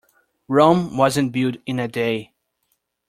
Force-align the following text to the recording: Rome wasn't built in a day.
Rome 0.47 0.97
wasn't 0.97 1.31
built 1.31 1.57
in 1.67 1.77
a 1.77 1.87
day. 1.87 2.33